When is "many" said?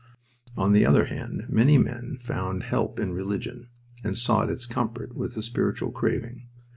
1.47-1.77